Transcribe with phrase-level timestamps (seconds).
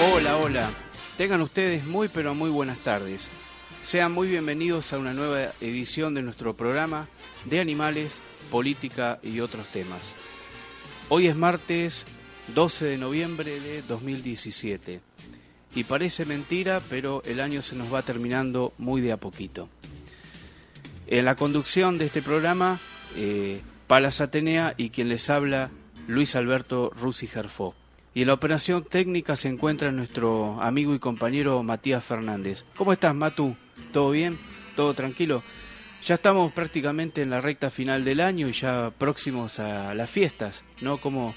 [0.00, 0.70] Hola, hola.
[1.18, 3.28] Tengan ustedes muy pero muy buenas tardes.
[3.82, 7.08] Sean muy bienvenidos a una nueva edición de nuestro programa
[7.44, 8.20] de animales,
[8.50, 10.14] política y otros temas.
[11.10, 12.04] Hoy es martes
[12.54, 15.00] 12 de noviembre de 2017
[15.74, 19.68] y parece mentira, pero el año se nos va terminando muy de a poquito.
[21.06, 22.80] En la conducción de este programa,
[23.14, 25.70] eh, Palas Atenea y quien les habla,
[26.08, 27.74] Luis Alberto Rusi Gerfó.
[28.14, 32.64] Y en la operación técnica se encuentra nuestro amigo y compañero Matías Fernández.
[32.76, 33.56] ¿Cómo estás, Matu?
[33.90, 34.38] ¿Todo bien?
[34.76, 35.42] ¿Todo tranquilo?
[36.04, 40.62] Ya estamos prácticamente en la recta final del año y ya próximos a las fiestas,
[40.82, 40.98] ¿no?
[40.98, 41.34] Como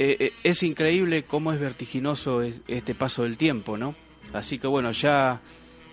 [0.00, 3.94] eh, eh, es increíble cómo es vertiginoso este paso del tiempo, ¿no?
[4.32, 5.40] Así que bueno, ya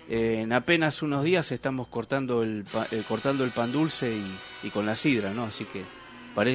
[0.08, 2.64] eh, en apenas unos días estamos cortando el,
[3.06, 4.16] cortando el pan dulce
[4.64, 5.44] y, con la sidra, ¿no?
[5.44, 5.84] Así que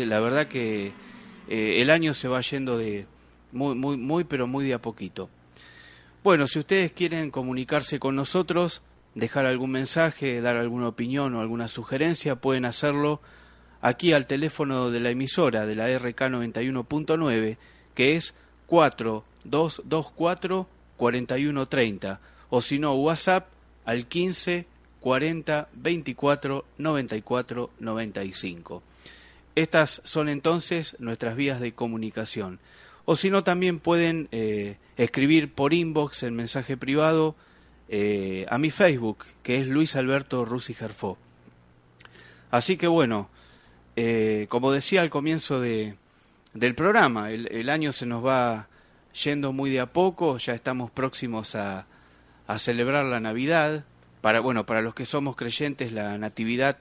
[0.06, 0.92] la verdad que
[1.48, 3.06] el año se va yendo de,
[3.54, 5.30] muy, muy, muy, pero muy de a poquito.
[6.24, 8.82] Bueno, si ustedes quieren comunicarse con nosotros,
[9.16, 13.22] dejar algún mensaje, dar alguna opinión o alguna sugerencia, pueden hacerlo
[13.82, 17.58] aquí al teléfono de la emisora de la RK91.9,
[17.94, 18.34] que es
[18.68, 20.68] 4224
[20.98, 23.48] 4130, o si no, WhatsApp
[23.86, 24.66] al 15
[25.02, 28.84] 40 24 94 95.
[29.56, 32.60] Estas son entonces nuestras vías de comunicación
[33.06, 37.36] o si no también pueden eh, escribir por inbox en mensaje privado
[37.90, 41.18] eh, a mi Facebook, que es Luis Alberto Rusi Gerfó.
[42.50, 43.30] Así que bueno,
[43.96, 45.96] eh, como decía al comienzo de,
[46.54, 48.68] del programa, el, año se nos va
[49.24, 51.88] yendo muy de a poco, ya estamos próximos a,
[52.48, 53.86] a celebrar la Navidad,
[54.22, 56.78] para, bueno, para los que somos creyentes, la Natividad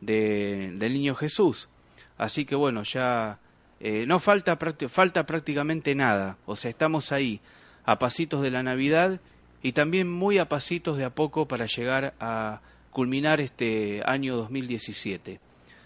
[0.00, 1.68] de, del Niño Jesús.
[2.16, 3.38] Así que bueno, ya
[3.80, 7.40] eh, no falta, falta prácticamente nada, o sea, estamos ahí,
[7.84, 9.20] a pasitos de la Navidad
[9.62, 15.40] y también muy a pasitos de a poco para llegar a culminar este año 2017.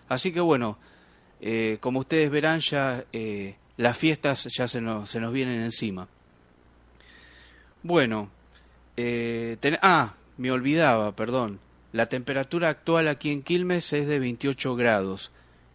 [0.09, 0.78] Así que bueno,
[1.41, 6.09] eh, como ustedes verán ya eh, las fiestas ya se nos, se nos vienen encima.
[7.83, 8.31] Bueno,
[9.81, 11.61] ah, me olvidaba, perdón.
[11.93, 15.31] La temperatura actual aquí en Quilmes es de 28 grados.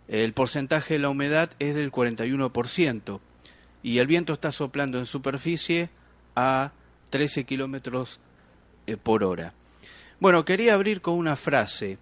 [0.08, 3.20] El porcentaje de la humedad es del 41%
[3.84, 5.90] y el viento está soplando en superficie
[6.36, 6.72] a
[7.10, 8.20] 13 kilómetros
[8.86, 9.54] eh, por hora.
[10.20, 11.98] Bueno, quería abrir con una frase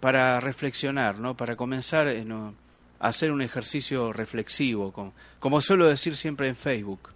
[0.00, 1.36] para reflexionar, ¿no?
[1.36, 7.10] para comenzar eh, a hacer un ejercicio reflexivo, como suelo decir siempre en Facebook.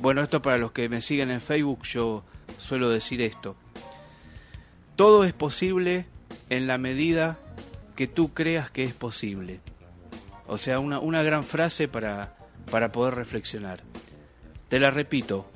[0.00, 2.24] Bueno, esto para los que me siguen en Facebook, yo
[2.58, 3.54] suelo decir esto.
[4.96, 6.06] Todo es posible
[6.50, 7.38] en la medida
[7.96, 9.60] que tú creas que es posible.
[10.46, 12.36] O sea, una, una gran frase para,
[12.70, 13.82] para poder reflexionar.
[14.68, 15.46] Te la repito,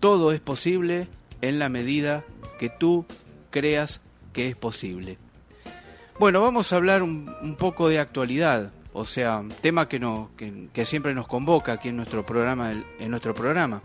[0.00, 1.08] todo es posible
[1.40, 2.24] en la medida
[2.58, 3.06] que tú
[3.50, 4.00] creas
[4.32, 5.18] que es posible.
[6.18, 11.14] Bueno, vamos a hablar un, poco de actualidad, o sea, tema que, no, que, siempre
[11.14, 12.72] nos convoca aquí en nuestro programa.
[12.98, 13.82] En nuestro programa.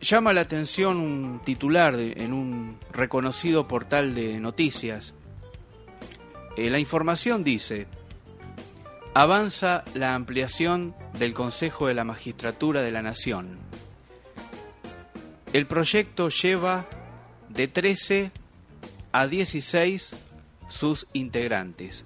[0.00, 5.14] Llama la atención un titular en un reconocido portal de noticias.
[6.56, 7.86] Eh, la información dice,
[9.14, 13.58] avanza la ampliación del Consejo de la Magistratura de la Nación.
[15.52, 16.84] El proyecto lleva
[17.48, 18.30] de 13
[19.12, 20.12] a 16
[20.68, 22.04] sus integrantes.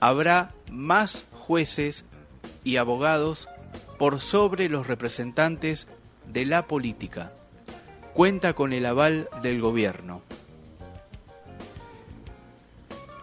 [0.00, 2.04] Habrá más jueces
[2.64, 3.48] y abogados
[3.98, 5.88] por sobre los representantes
[6.26, 7.32] de la política.
[8.14, 10.22] Cuenta con el aval del gobierno.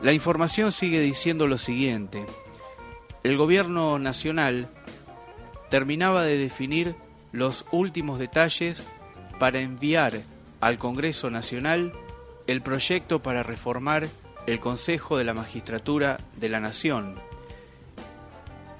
[0.01, 2.25] La información sigue diciendo lo siguiente
[3.23, 4.69] el gobierno nacional
[5.69, 6.95] terminaba de definir
[7.31, 8.83] los últimos detalles
[9.39, 10.21] para enviar
[10.61, 11.93] al Congreso Nacional
[12.47, 14.07] el proyecto para reformar
[14.47, 17.15] el Consejo de la Magistratura de la Nación.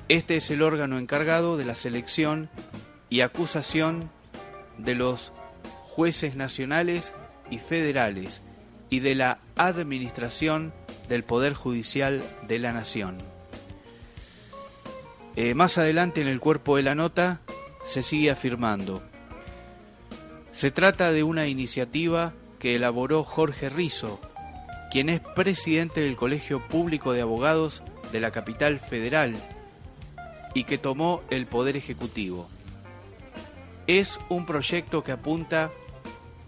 [0.08, 2.50] Este es el órgano encargado de la selección
[3.09, 4.09] y acusación
[4.78, 5.32] de los
[5.90, 7.14] jueces nacionales
[7.52, 8.42] y federales
[8.90, 10.74] y de la administración
[11.08, 13.39] del Poder Judicial de la Nación.
[15.41, 17.40] Eh, más adelante en el cuerpo de la nota
[17.86, 19.02] se sigue afirmando.
[20.52, 24.20] Se trata de una iniciativa que elaboró Jorge Rizo,
[24.91, 29.34] quien es presidente del Colegio Público de Abogados de la capital federal
[30.53, 32.50] y que tomó el Poder Ejecutivo.
[33.88, 35.72] Es un proyecto que apunta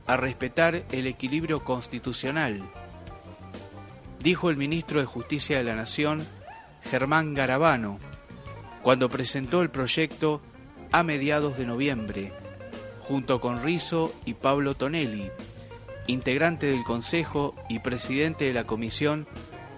[0.06, 2.62] a respetar el equilibrio constitucional,
[4.20, 6.28] dijo el ministro de Justicia de la Nación,
[6.84, 7.98] Germán Garabano,
[8.84, 10.42] cuando presentó el proyecto
[10.92, 12.34] a mediados de noviembre
[13.12, 15.30] junto con Rizo y Pablo Tonelli,
[16.08, 19.28] integrante del Consejo y presidente de la Comisión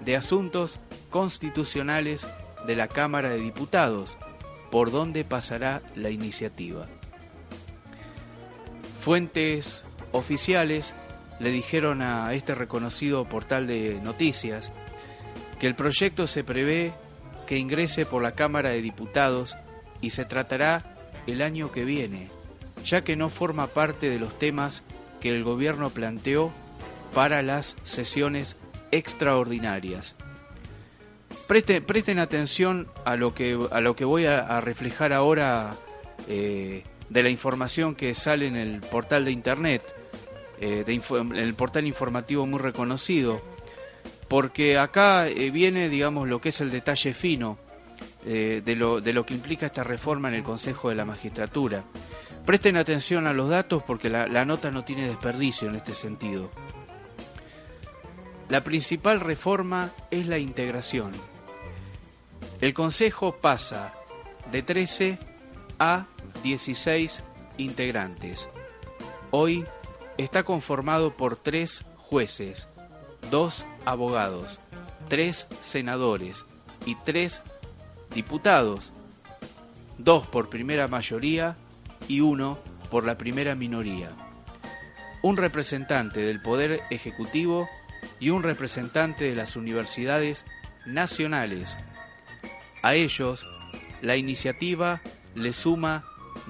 [0.05, 0.79] de Asuntos
[1.09, 2.27] Constitucionales
[2.67, 4.17] de la Cámara de Diputados,
[4.69, 6.85] por donde pasará la iniciativa.
[9.01, 10.94] Fuentes oficiales
[11.39, 14.71] le dijeron a este reconocido portal de noticias
[15.59, 16.94] que el proyecto se prevé
[17.53, 19.59] que ingrese por la Cámara de Diputados
[20.01, 20.95] y se tratará
[21.27, 22.31] el año que viene,
[22.83, 24.81] ya que no forma parte de los temas
[25.21, 26.51] que el gobierno planteó
[27.13, 28.57] para las sesiones
[28.89, 30.15] extraordinarias.
[31.45, 35.75] Presten, atención a lo que, a lo que voy a, reflejar ahora
[36.27, 39.83] eh, de la información que sale en el portal de internet,
[40.59, 43.44] eh, en el portal informativo muy reconocido,
[44.27, 47.57] porque acá eh, viene, digamos, lo que es el detalle fino
[48.25, 51.83] de, lo, de lo que implica esta reforma en el Consejo de la Magistratura.
[52.45, 56.51] Presten atención a los datos porque la, nota no tiene desperdicio en este sentido.
[58.49, 61.13] La principal reforma es la integración.
[62.59, 63.93] El Consejo pasa
[64.51, 65.17] de 13
[65.79, 66.05] a
[66.43, 67.23] 16
[67.57, 68.49] integrantes.
[69.31, 69.65] Hoy
[70.17, 72.67] está conformado por tres jueces,
[73.29, 74.59] dos abogados,
[75.07, 76.45] tres senadores
[76.85, 77.41] y tres
[78.13, 78.93] diputados,
[79.97, 81.55] dos por primera mayoría
[82.07, 82.59] y uno
[82.89, 84.11] por la primera minoría.
[85.21, 87.69] Un representante del Poder Ejecutivo
[88.19, 90.45] y un representante de las universidades
[90.85, 91.77] nacionales.
[92.81, 93.47] A ellos,
[94.01, 95.01] la iniciativa
[95.35, 96.03] le suma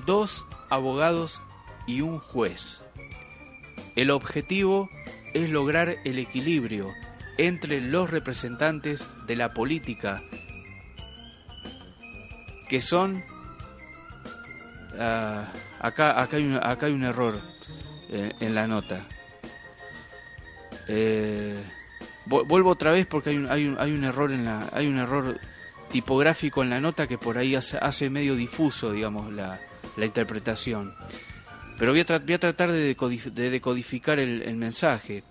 [0.06, 1.40] dos abogados
[1.86, 2.84] y un juez.
[3.96, 4.90] El objetivo
[5.34, 6.94] es lograr el equilibrio
[7.38, 10.22] entre los representantes de la política,
[12.70, 13.24] que son
[15.00, 17.40] Ah, acá, acá, hay un, acá hay un error
[18.10, 19.06] eh, en la nota.
[20.88, 21.64] Eh,
[22.26, 24.98] vuelvo otra vez porque hay un, hay, un, hay un error en la hay un
[24.98, 25.40] error
[25.92, 29.60] tipográfico en la nota que por ahí hace, medio difuso digamos la,
[29.96, 30.94] la interpretación
[31.78, 32.96] pero voy a, tratar de,
[33.50, 35.24] decodificar el, el mensaje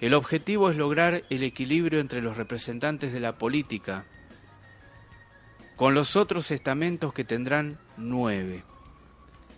[0.00, 4.04] el objetivo es lograr el equilibrio entre los representantes de la política
[5.76, 8.62] con los otros estamentos que tendrán nueve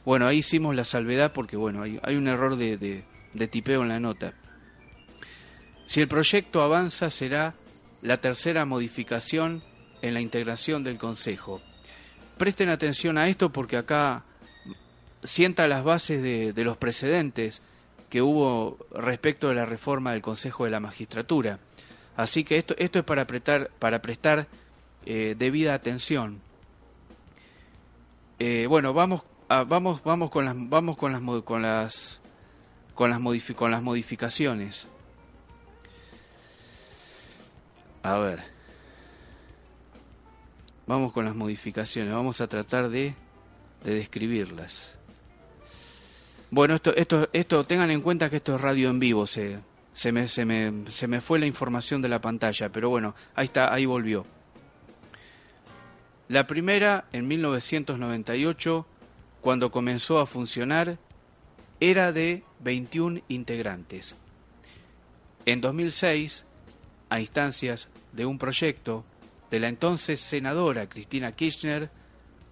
[0.04, 3.04] bueno, ahí hicimos la salvedad porque bueno, hay, un error de,
[3.50, 4.32] tipeo en la nota.
[5.86, 7.54] Si el proyecto avanza será
[8.00, 9.62] la tercera modificación
[10.00, 11.60] en la integración del Consejo.
[12.38, 14.24] Presten atención a esto porque acá
[15.22, 17.62] sienta las bases de, los precedentes
[18.08, 21.58] que hubo respecto de la reforma del Consejo de la Magistratura.
[22.16, 24.48] Así que esto, esto es para, prestar, para prestar
[25.06, 26.40] eh, debida atención.
[28.38, 29.22] Eh, bueno, vamos
[29.52, 32.20] Ah, vamos, vamos con las, vamos con las, con las,
[32.94, 34.86] con las, con las modificaciones.
[38.04, 38.44] A ver.
[40.86, 42.14] Vamos con las modificaciones.
[42.14, 43.16] Vamos a tratar de,
[43.82, 44.96] de describirlas.
[46.52, 49.24] Bueno, esto, esto, esto, tengan en cuenta que esto es radio en vivo.
[49.26, 49.60] Se,
[49.92, 53.46] se, me, se, me, se me fue la información de la pantalla, pero bueno, ahí
[53.46, 54.26] está, ahí volvió.
[56.28, 58.86] La primera, en 1998,
[59.40, 60.98] cuando comenzó a funcionar,
[61.78, 64.16] era de 21 integrantes.
[65.46, 66.46] En 2006,
[67.10, 69.04] a instancias de un proyecto
[69.50, 71.90] de la entonces senadora Cristina Kirchner,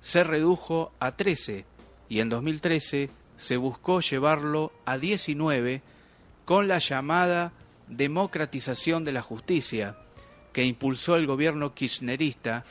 [0.00, 1.64] se redujo a 13
[2.08, 5.80] y en 2013 se buscó llevarlo a 19
[6.44, 7.52] con la llamada
[7.86, 9.96] democratización de la justicia
[10.52, 12.64] que impulsó el gobierno kirchnerista,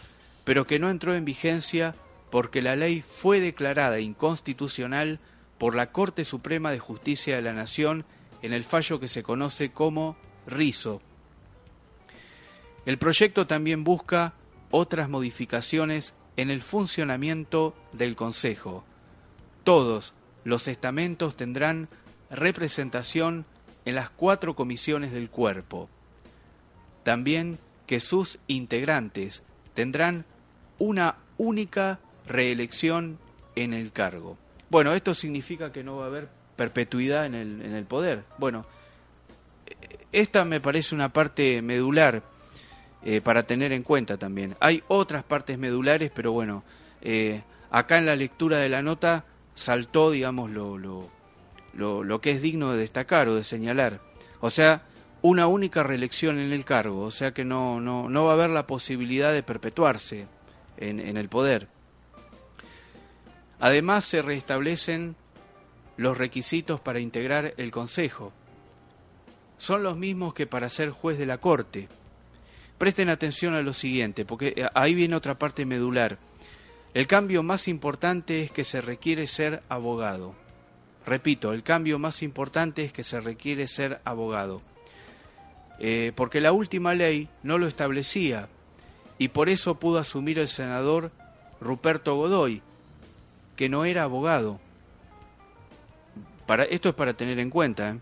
[0.44, 1.96] pero que no entró en vigencia
[2.30, 5.20] porque la ley fue declarada inconstitucional
[5.58, 8.06] por la Corte Suprema de Justicia de la Nación
[8.42, 11.02] en el fallo que se conoce como RISO.
[12.86, 14.34] El proyecto también busca
[14.70, 18.84] otras modificaciones en el funcionamiento del Consejo.
[19.64, 20.14] Todos
[20.48, 21.90] los estamentos tendrán
[22.32, 23.44] representación
[23.84, 25.90] en las cuatro comisiones del cuerpo.
[27.04, 30.24] También que sus integrantes tendrán
[30.78, 33.20] una única reelección
[33.58, 34.38] en el cargo.
[34.70, 38.24] Bueno, esto significa que no va a haber perpetuidad en el, en el poder.
[38.38, 38.66] Bueno,
[40.14, 42.24] esta me parece una parte medular
[43.04, 44.56] eh, para tener en cuenta también.
[44.62, 46.64] Hay otras partes medulares, pero bueno,
[47.02, 49.26] eh, acá en la lectura de la nota
[49.58, 51.10] saltó, digamos, lo, lo,
[51.74, 54.00] lo, lo, que es digno de destacar o de señalar.
[54.40, 54.84] O sea,
[55.22, 58.52] una única reelección en el cargo, o sea que no, no, no va a haber
[58.52, 60.28] la posibilidad de perpetuarse
[60.78, 61.68] en, en el poder.
[63.60, 65.16] Además se restablecen
[65.98, 68.32] los requisitos para integrar el Consejo.
[69.58, 71.88] Son los mismos que para ser juez de la Corte.
[72.78, 76.20] Presten atención a lo siguiente, porque eh, ahí viene otra parte medular.
[76.94, 80.34] El cambio más importante es que se requiere ser abogado.
[81.06, 84.62] Repito, el cambio más importante es que se requiere ser abogado.
[85.80, 88.50] Eh, porque la última ley no lo establecía
[89.20, 91.12] y por eso pudo asumir el senador
[91.62, 92.62] Ruperto Godoy,
[93.56, 94.60] que no era abogado.
[96.46, 97.90] Para, esto es para tener en cuenta.
[97.92, 98.00] ¿eh?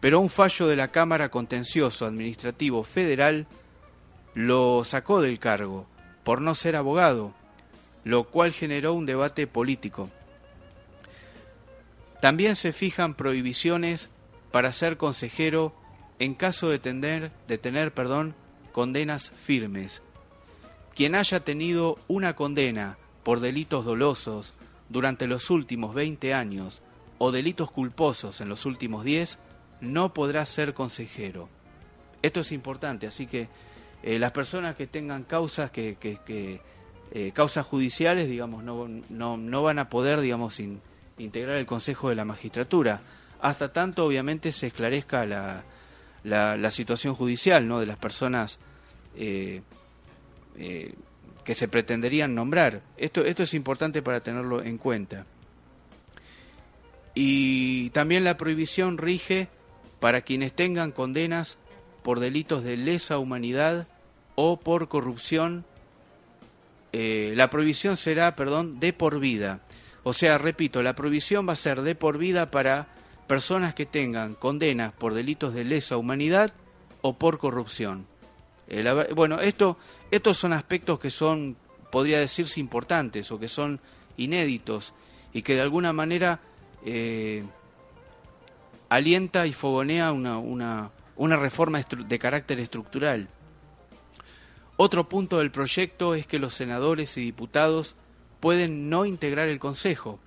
[0.00, 3.46] Pero un fallo de la Cámara Contencioso Administrativo Federal
[4.34, 5.86] lo sacó del cargo
[6.24, 7.34] por no ser abogado,
[8.04, 10.10] lo cual generó un debate político.
[12.20, 14.10] También se fijan prohibiciones
[14.50, 15.74] para ser consejero
[16.18, 18.34] en caso de tener, de tener perdón,
[18.72, 20.02] condenas firmes.
[20.94, 24.54] Quien haya tenido una condena por delitos dolosos
[24.88, 26.82] durante los últimos 20 años
[27.18, 29.38] o delitos culposos en los últimos 10
[29.80, 31.48] no podrá ser consejero.
[32.22, 33.48] Esto es importante, así que
[34.02, 36.60] eh, las personas que tengan causas que, que,
[37.12, 40.60] eh, causas judiciales, digamos, no, no, no, van a poder, digamos,
[41.18, 43.00] integrar el Consejo de la Magistratura,
[43.40, 45.64] hasta tanto, obviamente, se esclarezca la,
[46.24, 47.80] la, situación judicial, ¿no?
[47.80, 48.58] De las personas
[49.16, 49.62] eh,
[50.56, 52.82] que se pretenderían nombrar.
[52.96, 55.26] Esto, esto es importante para tenerlo en cuenta.
[57.14, 59.48] Y también la prohibición rige
[60.00, 61.58] para quienes tengan condenas
[62.02, 63.86] por delitos de lesa humanidad
[64.34, 65.64] o por corrupción.
[66.92, 69.60] Eh, la prohibición será, perdón, de por vida.
[70.02, 72.88] O sea, repito, la prohibición va a ser de por vida para
[73.26, 76.52] personas que tengan condenas por delitos de lesa humanidad
[77.02, 78.06] o por corrupción.
[78.66, 79.78] Eh, bueno, esto,
[80.10, 81.56] estos son aspectos que son,
[81.92, 83.80] podría decirse, importantes o que son
[84.16, 84.94] inéditos
[85.32, 86.40] y que de alguna manera
[86.84, 87.44] eh,
[88.88, 93.28] alienta y fogonea una, una, una reforma de carácter estructural.
[94.82, 97.96] Otro punto del proyecto es que los senadores y diputados
[98.40, 100.18] pueden no integrar el Consejo.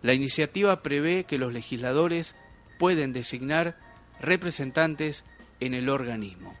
[0.00, 2.36] La iniciativa prevé que los legisladores
[2.78, 3.76] pueden designar
[4.18, 5.26] representantes
[5.60, 6.56] en el organismo.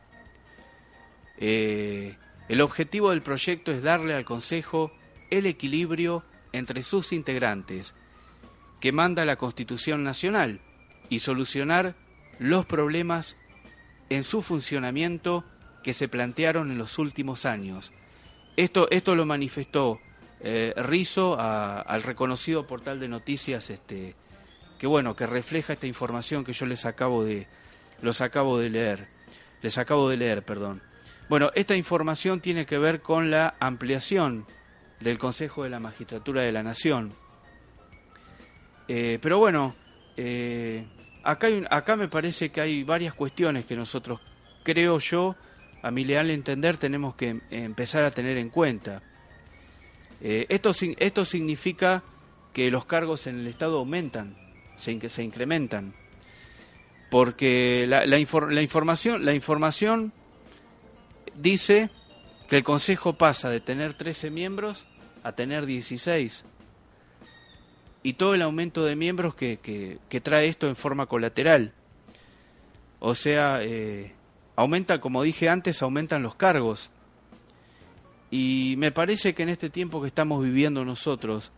[1.38, 2.18] Eh,
[2.50, 4.92] el objetivo del proyecto es darle al Consejo
[5.30, 7.94] el equilibrio entre sus integrantes
[8.78, 10.60] que manda la Constitución Nacional
[11.08, 11.94] y solucionar
[12.38, 13.38] los problemas
[14.10, 15.46] en su funcionamiento
[15.86, 17.92] que se plantearon en los últimos años.
[18.56, 20.00] Esto, esto lo manifestó
[20.40, 24.16] eh, Rizo al reconocido portal de noticias este,
[24.80, 27.46] que bueno, que refleja esta información que yo les acabo de
[28.02, 29.06] los acabo de leer.
[29.62, 30.82] Les acabo de leer, perdón.
[31.28, 34.44] Bueno, esta información tiene que ver con la ampliación
[34.98, 37.14] del Consejo de la Magistratura de la Nación.
[38.88, 39.76] Eh, pero bueno,
[40.16, 40.84] eh,
[41.22, 44.20] acá, acá me parece que hay varias cuestiones que nosotros,
[44.64, 45.36] creo yo,
[45.86, 49.02] a mi leal entender, tenemos que empezar a tener en cuenta.
[50.20, 52.02] Eh, esto, esto significa
[52.52, 54.36] que los cargos en el Estado aumentan,
[54.76, 55.94] se, se incrementan,
[57.08, 60.12] porque la, la, información, la información
[61.36, 61.90] dice
[62.48, 64.88] que el Consejo pasa de tener 13 miembros
[65.22, 66.44] a tener 16
[68.02, 69.60] y todo el aumento de miembros que,
[70.08, 71.74] que, trae esto en forma colateral.
[72.98, 74.15] O sea, eh,
[74.56, 76.90] aumenta, como dije antes, aumentan los cargos.
[78.30, 81.52] Y me parece que en este tiempo que estamos viviendo nosotros,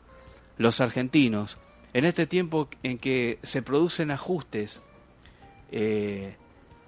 [0.59, 1.57] los argentinos,
[1.95, 4.83] en este tiempo en que se producen ajustes,
[5.71, 6.37] eh,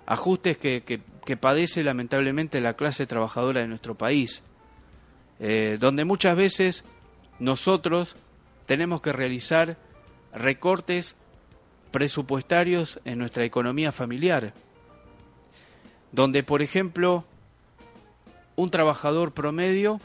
[0.07, 1.01] ajustes que,
[1.41, 4.43] padece lamentablemente la clase trabajadora de nuestro país,
[5.39, 6.85] eh, donde muchas veces
[7.39, 8.17] nosotros
[8.67, 9.79] tenemos que realizar
[10.35, 11.15] recortes
[11.93, 14.53] presupuestarios en nuestra economía familiar,
[16.13, 17.25] donde, por ejemplo,
[18.57, 20.01] un trabajador promedio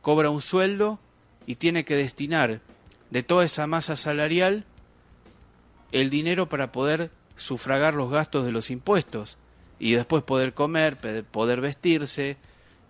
[0.00, 0.98] cobra un sueldo
[1.46, 2.60] y tiene que destinar
[3.10, 4.64] de toda esa masa salarial
[5.92, 9.36] el dinero para poder sufragar los gastos de los impuestos
[9.78, 10.96] y después poder comer,
[11.30, 12.36] poder vestirse,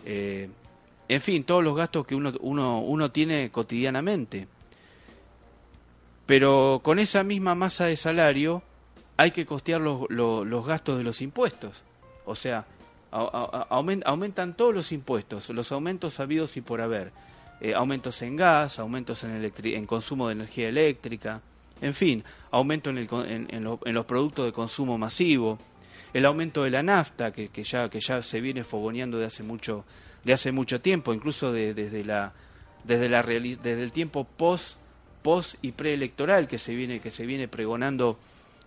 [0.05, 0.51] eh,
[1.09, 4.47] en fin, todos los gastos que uno, uno, uno tiene cotidianamente.
[6.27, 8.63] Pero con esa misma masa de salario
[9.17, 11.83] hay que costear los, los, gastos de los impuestos.
[12.25, 12.65] O sea,
[13.11, 17.13] aumentan todos los impuestos, los aumentos habidos y por haber.
[17.61, 21.41] Eh, aumentos en gas, aumentos en, en consumo de energía eléctrica,
[21.81, 25.59] en fin, aumento en, el, en, los productos de consumo masivo,
[26.13, 29.85] el aumento de la nafta que, ya, que ya se viene fogoneando de hace mucho,
[30.25, 32.33] de hace mucho tiempo, incluso desde, la,
[32.85, 34.79] desde, la desde el tiempo post
[35.63, 38.19] y preelectoral que que se viene pregonando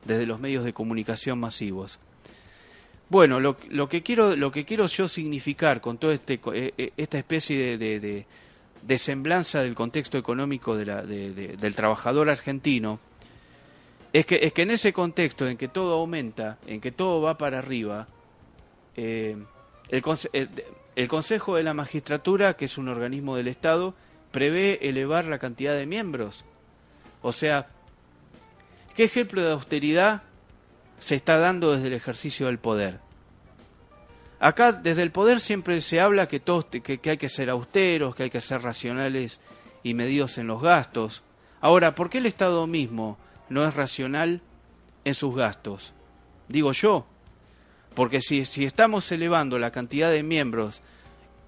[0.04, 2.00] desde los medios de comunicación masivos.
[3.08, 3.58] Bueno, lo,
[3.88, 8.26] que quiero lo que quiero yo significar con toda este, eh, eh, esta especie de,
[8.82, 13.00] de, semblanza del contexto económico de la, del trabajador argentino
[14.12, 17.38] es que es que en ese contexto en que todo aumenta, en que todo va
[17.38, 18.08] para arriba,
[18.96, 19.38] eh,
[19.90, 20.04] el,
[20.96, 23.94] el Consejo de la Magistratura, que es un organismo del Estado,
[24.32, 26.46] prevé elevar la cantidad de miembros.
[27.22, 27.68] O sea,
[28.96, 30.24] ¿qué ejemplo de austeridad
[31.06, 33.00] se está dando desde el ejercicio del poder?
[34.40, 38.24] Acá desde el poder siempre se habla que, todos, que, hay que ser austeros, que
[38.24, 39.40] hay que ser racionales
[39.84, 41.22] y medidos en los gastos.
[41.62, 43.20] Ahora, ¿por qué el Estado mismo
[43.50, 44.42] no es racional
[45.04, 45.94] en sus gastos?
[46.48, 47.06] Digo yo,
[47.94, 50.82] porque si, si estamos elevando la cantidad de miembros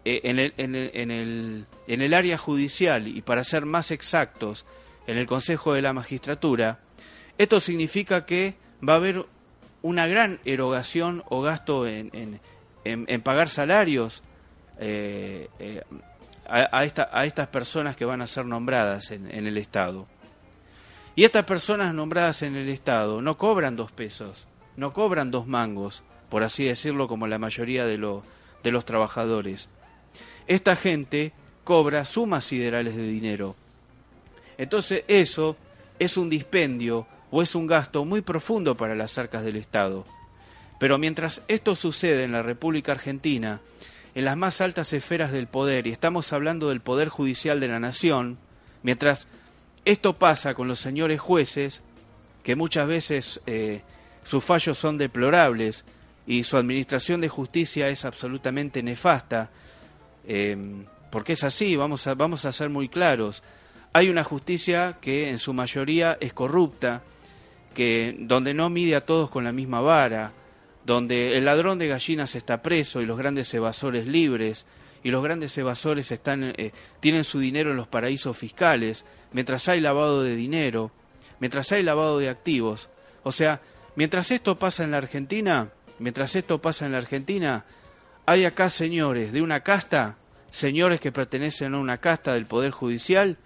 [0.06, 3.90] eh, en, el, en, el, en, el, en el área judicial y para ser más
[3.90, 4.68] exactos,
[5.08, 6.80] en el Consejo de la Magistratura,
[7.40, 8.56] esto significa que
[8.88, 9.26] va a haber
[9.88, 12.42] una gran erogación o gasto en,
[12.84, 14.22] en, pagar salarios
[14.80, 15.82] eh, eh,
[16.46, 20.06] a, esta, a, estas personas que van a ser nombradas en, el Estado.
[21.16, 26.04] Y estas personas nombradas en el Estado no cobran dos pesos, no cobran dos mangos,
[26.30, 27.98] por así decirlo, como la mayoría de,
[28.64, 29.70] de los trabajadores.
[30.48, 31.32] Esta gente
[31.64, 33.56] cobra sumas siderales de dinero.
[34.58, 35.56] Entonces eso
[35.98, 37.08] es un dispendio
[37.42, 40.06] es un gasto muy profundo para las arcas del Estado.
[40.80, 43.62] Pero mientras esto sucede en la República Argentina,
[44.16, 47.80] en las más altas esferas del poder, y estamos hablando del poder judicial de la
[47.80, 48.38] nación,
[48.84, 49.28] mientras
[49.86, 51.82] esto pasa con los señores jueces,
[52.44, 53.82] que muchas veces eh,
[54.24, 55.86] sus fallos son deplorables
[56.26, 59.50] y su administración de justicia es absolutamente nefasta,
[60.28, 60.58] eh,
[61.12, 63.44] porque es así, vamos a, vamos a ser muy claros.
[63.94, 67.02] Hay una justicia que en su mayoría es corrupta,
[67.78, 70.34] que donde no mide a todos con la misma vara,
[70.84, 74.66] donde el ladrón de gallinas está preso y los grandes evasores libres,
[75.04, 76.72] y los grandes evasores están, eh,
[77.02, 80.90] tienen su dinero en los paraísos fiscales, mientras hay lavado de dinero,
[81.40, 82.90] mientras hay lavado de activos.
[83.22, 83.62] O sea,
[83.96, 87.66] mientras esto pasa en la Argentina, mientras esto pasa en la Argentina,
[88.26, 90.18] hay acá señores de una casta,
[90.50, 93.38] señores que pertenecen a una casta del Poder Judicial,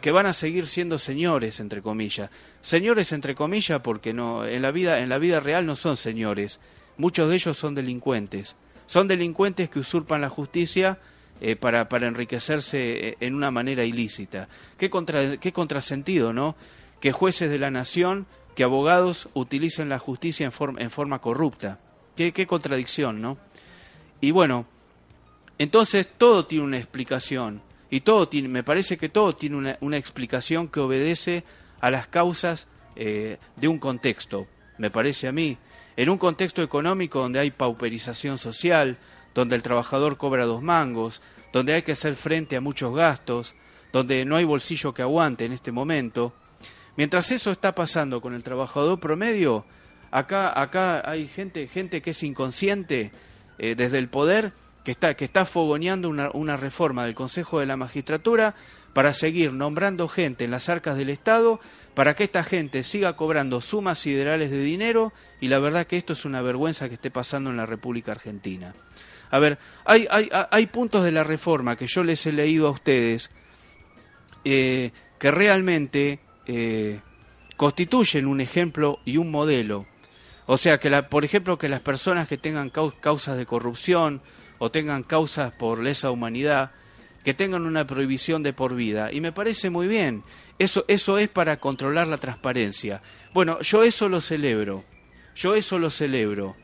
[0.00, 2.30] que, van a seguir siendo señores entre comillas.
[2.62, 6.58] Señores entre comillas porque no en la vida en la vida real no son señores.
[6.96, 8.56] Muchos de ellos son delincuentes.
[8.86, 10.98] Son delincuentes que usurpan la justicia
[11.40, 14.48] eh, para, para enriquecerse eh, en una manera ilícita.
[14.76, 16.56] Qué contra, qué contrasentido no
[16.98, 21.78] que jueces de la nación que abogados utilicen la justicia en forma en forma corrupta.
[22.16, 23.38] Qué, qué contradicción no
[24.20, 24.66] y bueno
[25.56, 30.68] entonces todo tiene una explicación y todo tiene, me parece que todo tiene una, explicación
[30.68, 31.44] que obedece
[31.80, 34.46] a las causas eh, de un contexto,
[34.76, 35.56] me parece a mí.
[35.96, 38.98] En un contexto económico donde hay pauperización social,
[39.34, 41.22] donde el trabajador cobra dos mangos,
[41.52, 43.54] donde hay que hacer frente a muchos gastos,
[43.92, 46.34] donde no hay bolsillo que aguante en este momento.
[46.96, 49.64] Mientras eso está pasando con el trabajador promedio,
[50.10, 53.12] acá, acá hay gente, gente que es inconsciente
[53.58, 54.52] eh, desde el poder
[54.88, 58.54] que está, que está fogoneando una, una reforma del Consejo de la Magistratura
[58.94, 61.60] para seguir nombrando gente en las arcas del Estado,
[61.92, 66.14] para que esta gente siga cobrando sumas siderales de dinero, y la verdad que esto
[66.14, 68.74] es una vergüenza que esté pasando en la República Argentina.
[69.30, 72.70] A ver, hay, hay, hay puntos de la reforma que yo les he leído a
[72.70, 73.30] ustedes
[74.46, 77.00] eh, que realmente eh,
[77.58, 79.84] constituyen un ejemplo y un modelo.
[80.46, 84.22] O sea, que la, por ejemplo, que las personas que tengan causas de corrupción,
[84.58, 86.72] o tengan causas por lesa humanidad,
[87.24, 89.12] que tengan una prohibición de por vida.
[89.12, 90.22] Y me parece muy bien.
[90.58, 93.02] Eso, eso es para controlar la transparencia.
[93.34, 94.84] Bueno, yo eso lo celebro.
[95.34, 96.56] Yo eso lo celebro.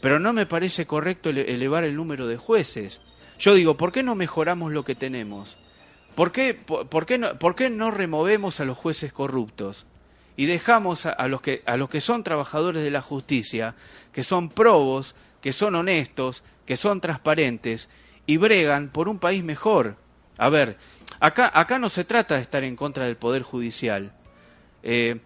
[0.00, 3.00] Pero no me parece correcto elevar el número de jueces.
[3.38, 5.58] Yo digo, ¿por qué no mejoramos lo que tenemos?
[6.14, 9.86] ¿Por qué, por, qué, no, por qué no removemos a los jueces corruptos?
[10.36, 13.74] y dejamos a, los que, a los que son trabajadores de la justicia,
[14.12, 17.90] que son probos, que son honestos, que son transparentes
[18.24, 19.96] y bregan por un país mejor.
[20.38, 20.78] A ver,
[21.20, 24.12] acá, acá no se trata de estar en contra del Poder Judicial.
[24.82, 25.18] Eh,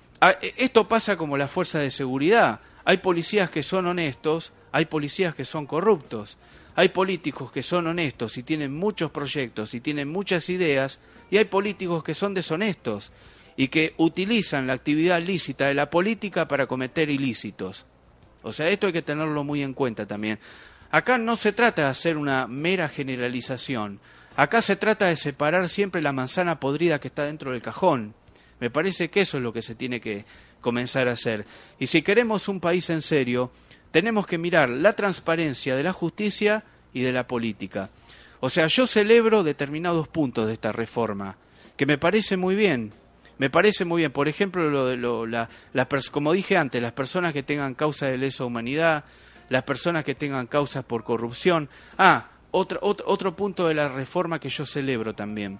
[0.56, 2.60] esto pasa como la fuerza de seguridad.
[2.84, 6.38] Hay policías que son honestos, hay policías que son corruptos,
[6.74, 11.00] hay políticos que son honestos y tienen muchos proyectos y tienen muchas ideas,
[11.30, 13.12] y hay políticos que son deshonestos
[13.56, 17.86] y que utilizan la actividad lícita de la política para cometer ilícitos.
[18.42, 20.38] O sea, esto hay que tenerlo muy en cuenta también.
[20.90, 24.00] Acá no se trata de hacer una mera generalización.
[24.36, 28.14] Acá se trata de separar siempre la manzana podrida que está dentro del cajón.
[28.60, 30.24] Me parece que eso es lo que se tiene que
[30.60, 31.44] comenzar a hacer.
[31.78, 33.50] Y si queremos un país en serio,
[33.90, 37.90] tenemos que mirar la transparencia de la justicia y de la política.
[38.40, 41.36] O sea, yo celebro determinados puntos de esta reforma,
[41.76, 42.92] que me parece muy bien,
[43.38, 44.12] me parece muy bien.
[44.12, 45.48] Por ejemplo, lo, lo, la,
[46.10, 49.04] como dije antes, las personas que tengan causa de lesa humanidad,
[49.48, 51.68] las personas que tengan causas por corrupción.
[51.98, 55.58] Ah, otro, otro, otro punto de la reforma que yo celebro también.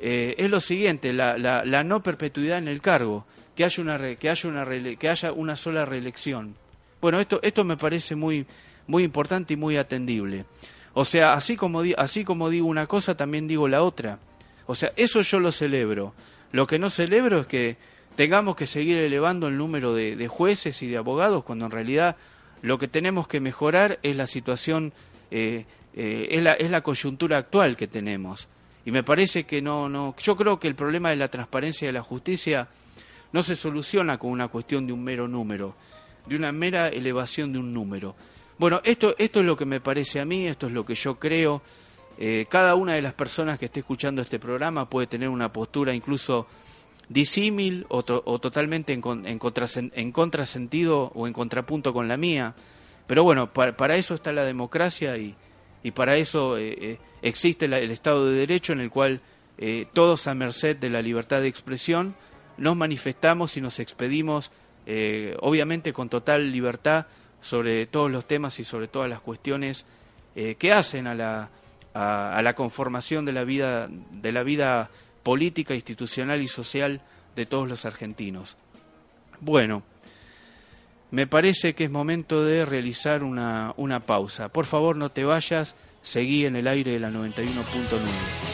[0.00, 3.24] Eh, es lo siguiente, la, la, la, no perpetuidad en el cargo,
[3.54, 4.66] que haya una, que haya una,
[4.98, 6.56] que haya una sola reelección.
[7.00, 8.46] Bueno, esto, esto me parece muy,
[8.86, 10.44] muy importante y muy atendible.
[10.94, 14.18] O sea, así como, así como digo una cosa, también digo la otra.
[14.66, 16.14] O sea, eso yo lo celebro.
[16.54, 17.76] Lo que no celebro es que
[18.14, 22.14] tengamos que seguir elevando el número de, jueces y de abogados cuando en realidad
[22.62, 24.92] lo que tenemos que mejorar es la situación,
[25.32, 28.46] eh, eh, es, la, es la coyuntura actual que tenemos.
[28.86, 31.92] Y me parece que no, no, yo creo que el problema de la transparencia de
[31.92, 32.68] la justicia
[33.32, 35.74] no se soluciona con una cuestión de un mero número,
[36.24, 38.14] de una mera elevación de un número.
[38.58, 41.18] Bueno, esto, esto es lo que me parece a mí, esto es lo que yo
[41.18, 41.62] creo.
[42.18, 45.94] Eh, cada una de las personas que esté escuchando este programa puede tener una postura
[45.94, 46.46] incluso
[47.08, 52.54] disímil o, totalmente en, en, contrasentido o en contrapunto con la mía.
[53.06, 55.34] Pero bueno, para, eso está la democracia y,
[55.82, 59.20] y para eso eh, eh, existe el Estado de Derecho en el cual
[59.92, 62.16] todos a merced de la libertad de expresión
[62.56, 64.50] nos manifestamos y nos expedimos,
[65.38, 67.06] obviamente con total libertad,
[67.40, 69.86] sobre todos los temas y sobre todas las cuestiones
[70.34, 71.50] que hacen a la
[71.94, 74.90] a, la conformación de la vida de la vida
[75.22, 77.00] política, institucional y social
[77.36, 78.56] de todos los argentinos.
[79.40, 79.82] Bueno,
[81.10, 84.48] me parece que es momento de realizar una, una pausa.
[84.48, 88.53] Por favor, no te vayas, seguí en el aire de la 91.9.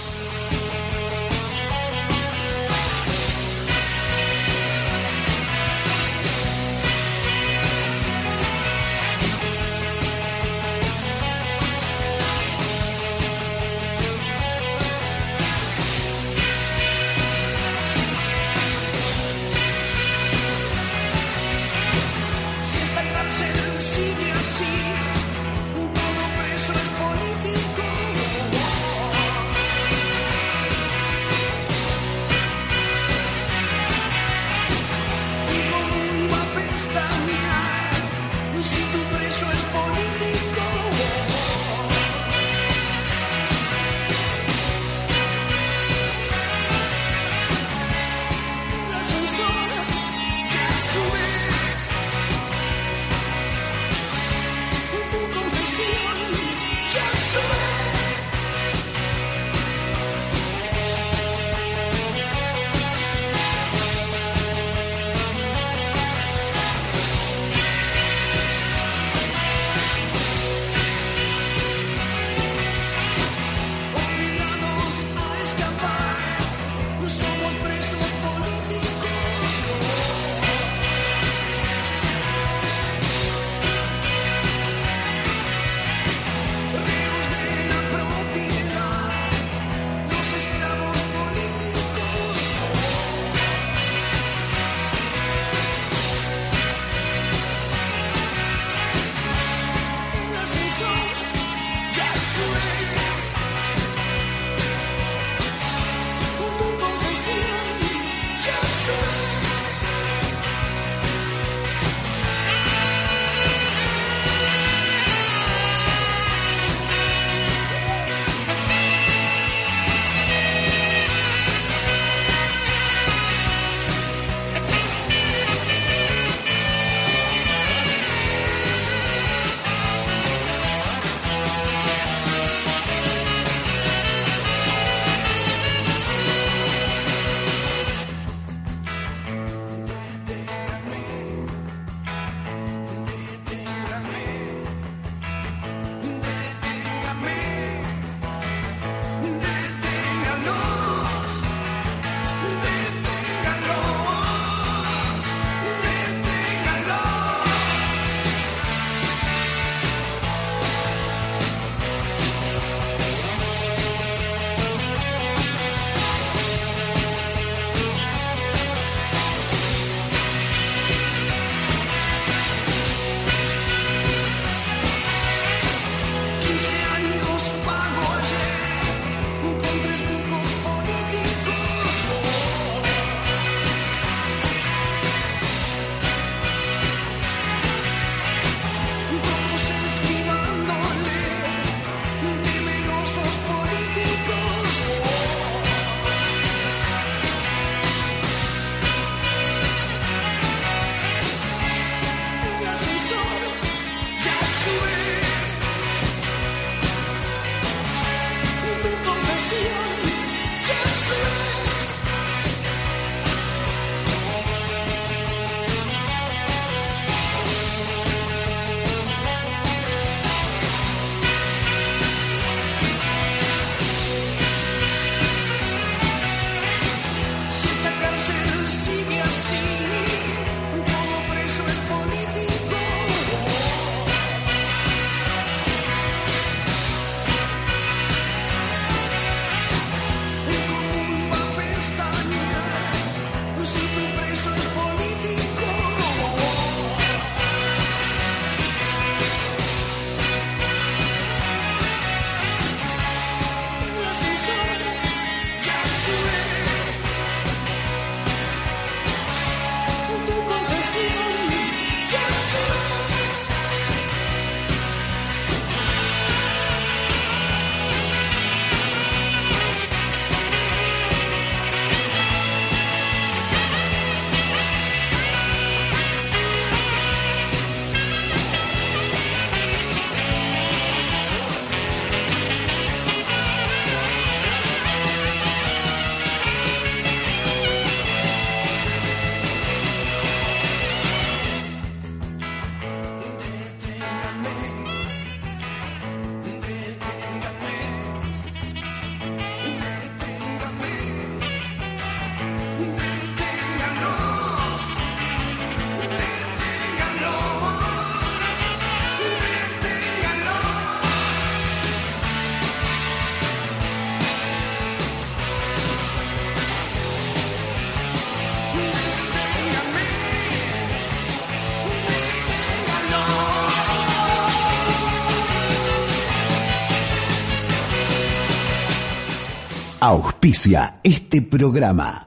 [330.50, 332.26] Auspicia este programa.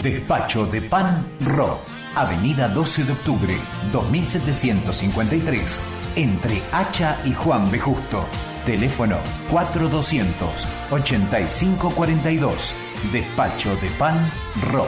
[0.02, 1.80] Despacho de Pan Ro,
[2.16, 3.56] Avenida 12 de Octubre,
[3.94, 5.80] 2753,
[6.18, 7.80] entre Hacha y Juan B.
[7.80, 8.28] Justo.
[8.66, 9.18] Teléfono
[9.50, 12.74] 4200 8542.
[13.14, 14.30] Despacho de Pan
[14.72, 14.86] Ro.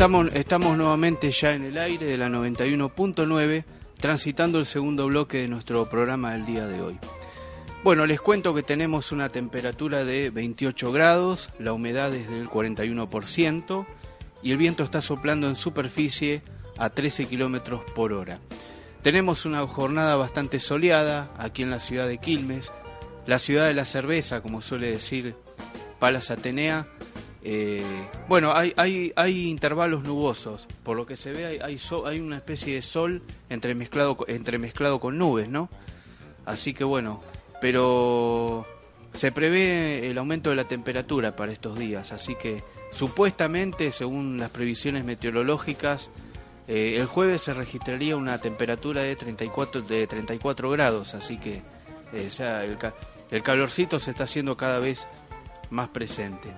[0.00, 3.64] Estamos, nuevamente ya en el aire de la 91.9,
[3.98, 6.98] transitando el segundo bloque de nuestro programa del día de hoy.
[7.84, 13.86] Bueno, les cuento que tenemos una temperatura de 28 grados, la humedad es del 41%
[14.42, 16.40] y el viento está soplando en superficie
[16.78, 18.38] a 13 kilómetros por hora.
[19.02, 22.72] Tenemos una jornada bastante soleada aquí en la ciudad de Quilmes,
[23.26, 25.34] la ciudad de la cerveza, como suele decir
[25.98, 26.86] Palas Atenea,
[27.42, 27.82] eh,
[28.28, 32.36] bueno, hay, hay, hay, intervalos nubosos, por lo que se ve hay, hay, hay, una
[32.36, 35.70] especie de sol entremezclado, con nubes, ¿no?
[36.44, 37.22] Así que bueno,
[37.60, 38.66] pero
[39.14, 44.50] se prevé el aumento de la temperatura para estos días, así que supuestamente, según las
[44.50, 46.10] previsiones meteorológicas,
[46.68, 51.62] eh, el jueves se registraría una temperatura de 34, de 34 grados, así que
[52.12, 52.76] eh,
[53.30, 55.06] el calorcito se está haciendo cada vez
[55.70, 56.52] más presente.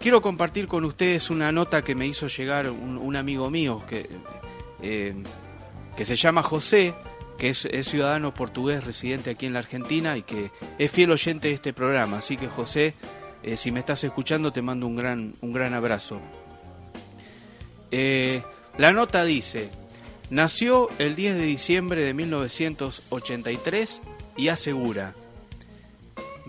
[0.00, 4.08] Quiero compartir con ustedes una nota que me hizo llegar un, amigo mío que,
[4.80, 5.14] eh,
[5.96, 6.94] que se llama José,
[7.36, 11.54] que es, ciudadano portugués residente aquí en la Argentina y que es fiel oyente de
[11.54, 12.18] este programa.
[12.18, 12.94] Así que José,
[13.42, 16.20] eh, si me estás escuchando, te mando un gran, un gran abrazo.
[17.90, 18.42] Eh,
[18.76, 19.68] la nota dice,
[20.30, 24.00] nació el 10 de diciembre de 1983
[24.36, 25.14] y asegura,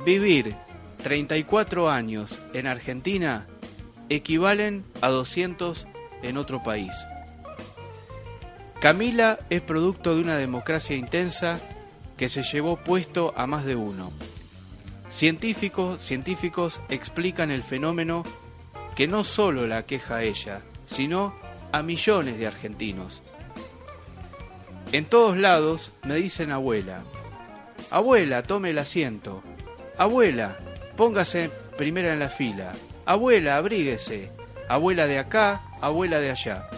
[0.05, 0.55] vivir
[1.03, 3.47] 34 años en Argentina
[4.09, 5.87] equivalen a 200
[6.23, 6.91] en otro país.
[8.79, 11.59] Camila es producto de una democracia intensa
[12.17, 14.11] que se llevó puesto a más de uno.
[15.09, 18.23] Científicos, científicos explican el fenómeno
[18.95, 21.35] que no solo la queja a ella, sino
[21.71, 23.23] a millones de argentinos.
[24.91, 27.03] En todos lados me dicen abuela.
[27.91, 29.43] Abuela, tome el asiento.
[29.97, 30.59] Abuela,
[30.99, 32.73] Póngase primera en la fila.
[33.05, 34.33] Abuela, abríguese.
[34.67, 36.69] Abuela de acá, abuela de allá.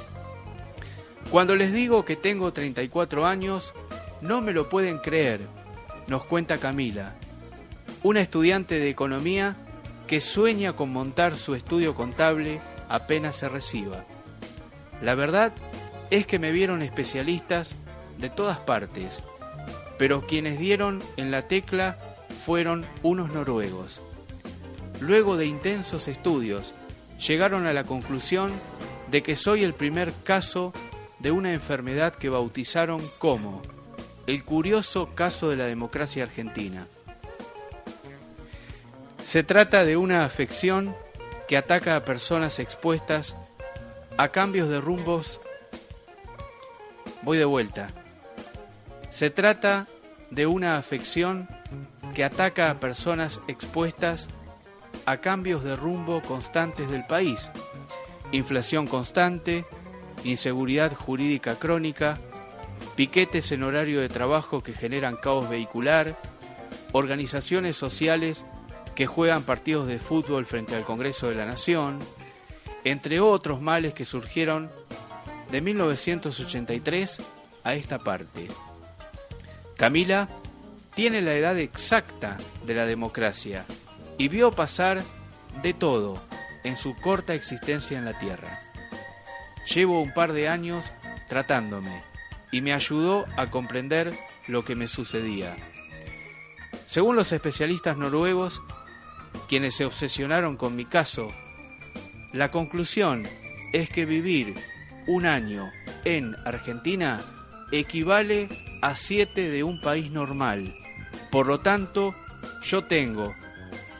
[1.31, 3.73] Cuando les digo que tengo 34 años,
[4.21, 5.39] no me lo pueden creer,
[6.05, 7.15] nos cuenta Camila,
[8.03, 9.55] una estudiante de economía
[10.05, 14.05] que sueña con montar su estudio contable apenas se reciba.
[15.01, 15.51] La verdad
[16.11, 17.73] es que me vieron especialistas
[18.19, 19.23] de todas partes,
[19.97, 21.97] pero quienes dieron en la tecla
[22.45, 24.03] fueron unos noruegos
[25.01, 26.73] luego de intensos estudios,
[27.17, 28.51] llegaron a la conclusión
[29.09, 30.73] de que soy el primer caso
[31.19, 33.61] de una enfermedad que bautizaron como
[34.27, 36.87] el curioso caso de la democracia argentina.
[39.25, 40.95] Se trata de una afección
[41.47, 43.35] que ataca a personas expuestas
[44.17, 45.39] a cambios de rumbos.
[47.23, 47.87] Voy de vuelta.
[49.09, 49.87] Se trata
[50.29, 51.47] de una afección
[52.13, 54.40] que ataca a personas expuestas a
[55.21, 57.51] cambios de rumbo constantes del país,
[58.31, 59.65] inflación constante,
[60.23, 62.17] inseguridad jurídica crónica,
[62.95, 66.17] piquetes en horario de trabajo que generan caos vehicular,
[66.93, 68.45] organizaciones sociales
[68.95, 71.99] que juegan partidos de fútbol frente al Congreso de la Nación,
[72.83, 74.69] entre otros males que surgieron
[75.51, 77.19] de 1983
[77.63, 78.47] a esta parte.
[79.75, 80.29] Camila
[80.95, 83.65] tiene la edad exacta de la democracia
[84.21, 85.03] y vio pasar
[85.63, 86.21] de todo
[86.63, 88.61] en su corta existencia en la Tierra.
[89.73, 90.93] Llevo un par de años
[91.27, 92.03] tratándome
[92.51, 94.13] y me ayudó a comprender
[94.47, 95.55] lo que me sucedía.
[96.85, 98.61] Según los especialistas noruegos,
[99.49, 101.27] quienes se obsesionaron con mi caso,
[102.31, 103.27] la conclusión
[103.73, 104.53] es que vivir
[105.07, 105.71] un año
[106.05, 107.21] en Argentina
[107.71, 108.49] equivale
[108.83, 110.75] a siete de un país normal.
[111.31, 112.13] Por lo tanto,
[112.61, 113.33] yo tengo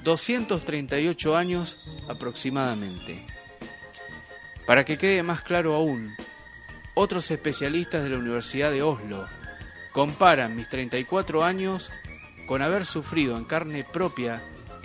[0.04, 3.26] 238 años aproximadamente.
[4.66, 6.16] Para que quede más claro aún,
[6.94, 9.26] otros especialistas de la Universidad de Oslo
[9.92, 11.92] comparan mis 34 años
[12.48, 14.42] con haber sufrido en carne propia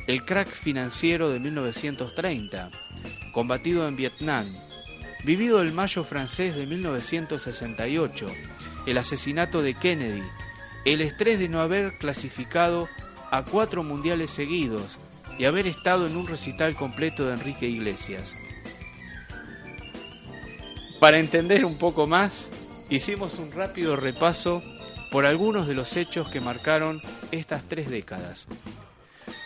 [0.07, 2.71] el crack financiero de 1930,
[3.33, 4.47] combatido en Vietnam,
[5.25, 8.27] vivido el mayo francés de 1968,
[8.87, 10.23] el asesinato de Kennedy,
[10.85, 12.89] el estrés de no haber clasificado
[13.33, 14.99] a cuatro mundiales seguidos
[15.38, 18.35] y haber estado en un recital completo de Enrique Iglesias.
[21.01, 22.51] Para entender un poco más,
[22.88, 24.62] hicimos un rápido repaso
[25.11, 28.46] por algunos de los hechos que marcaron estas tres décadas.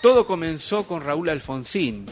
[0.03, 2.07] Todo comenzó con Raúl Alfonsín,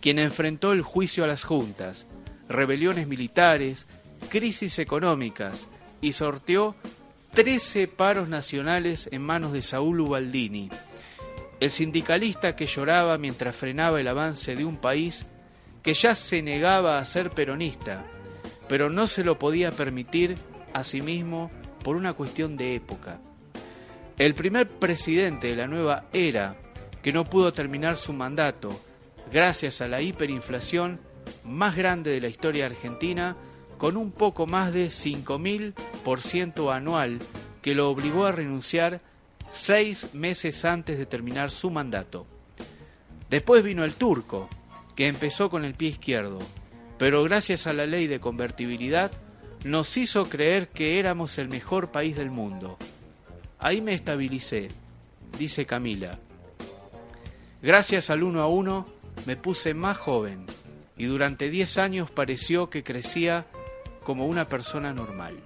[0.00, 2.06] quien enfrentó el juicio a las juntas,
[2.48, 3.86] rebeliones militares,
[4.28, 5.68] crisis económicas
[6.00, 6.74] y sorteó
[7.34, 10.68] 13 paros nacionales en manos de Saúl Ubaldini,
[11.62, 15.26] el sindicalista que lloraba mientras frenaba el avance de un país
[15.80, 18.04] que ya se negaba a ser peronista,
[18.68, 20.34] pero no se lo podía permitir
[20.72, 21.52] a sí mismo
[21.84, 23.20] por una cuestión de época.
[24.18, 26.56] El primer presidente de la nueva era
[27.00, 28.80] que no pudo terminar su mandato
[29.30, 30.98] gracias a la hiperinflación
[31.44, 33.36] más grande de la historia argentina,
[33.78, 37.20] con un poco más de 5.000% anual
[37.62, 39.00] que lo obligó a renunciar
[39.52, 42.26] seis meses antes de terminar su mandato.
[43.30, 44.48] Después vino el turco,
[44.96, 46.38] que empezó con el pie izquierdo,
[46.98, 49.10] pero gracias a la ley de convertibilidad
[49.64, 52.76] nos hizo creer que éramos el mejor país del mundo.
[53.58, 54.68] Ahí me estabilicé,
[55.38, 56.18] dice Camila.
[57.62, 58.86] Gracias al uno a uno
[59.24, 60.46] me puse más joven
[60.96, 63.46] y durante diez años pareció que crecía
[64.02, 65.36] como una persona normal.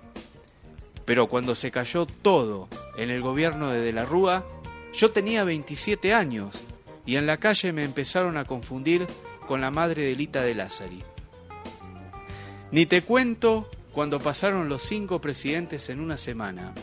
[1.07, 4.45] Pero cuando se cayó todo en el gobierno de De la Rúa,
[4.93, 6.63] yo tenía 27 años
[7.07, 9.07] y en la calle me empezaron a confundir
[9.47, 11.03] con la madre de Lita de Lázari.
[12.73, 16.75] Ni te cuento cuando pasaron los cinco presidentes en una semana.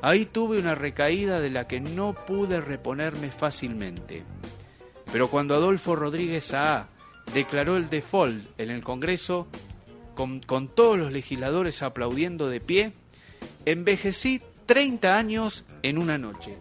[0.00, 4.22] Ahí tuve una recaída de la que no pude reponerme fácilmente.
[5.12, 6.88] Pero cuando Adolfo Rodríguez Saá
[7.34, 9.48] declaró el default en el Congreso,
[10.14, 12.92] con, con todos los legisladores aplaudiendo de pie,
[13.70, 16.56] envejecí 30 años en una noche.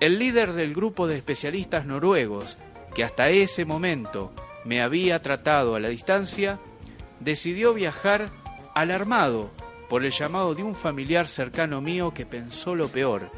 [0.00, 2.58] El líder del grupo de especialistas noruegos,
[2.94, 4.32] que hasta ese momento
[4.64, 6.58] me había tratado a la distancia,
[7.20, 8.30] decidió viajar
[8.74, 9.50] alarmado
[9.88, 13.30] por el llamado de un familiar cercano mío que pensó lo peor.